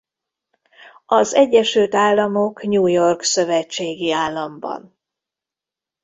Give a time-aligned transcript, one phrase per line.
[1.05, 4.97] Az Egyesült Államok New York szövetségi államban.